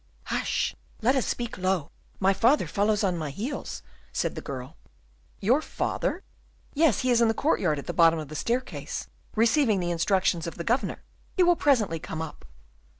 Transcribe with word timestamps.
"Hush! 0.23 0.75
let 1.03 1.15
us 1.15 1.27
speak 1.27 1.59
low: 1.59 1.91
my 2.19 2.33
father 2.33 2.65
follows 2.65 3.03
on 3.03 3.19
my 3.19 3.29
heels," 3.29 3.83
said 4.11 4.33
the 4.33 4.41
girl. 4.41 4.75
"Your 5.41 5.61
father?" 5.61 6.23
"Yes, 6.73 7.01
he 7.01 7.11
is 7.11 7.21
in 7.21 7.27
the 7.27 7.35
courtyard 7.35 7.77
at 7.77 7.85
the 7.85 7.93
bottom 7.93 8.17
of 8.17 8.27
the 8.27 8.35
staircase, 8.35 9.05
receiving 9.35 9.79
the 9.79 9.91
instructions 9.91 10.47
of 10.47 10.55
the 10.55 10.63
Governor; 10.63 11.03
he 11.37 11.43
will 11.43 11.55
presently 11.55 11.99
come 11.99 12.19
up." 12.19 12.45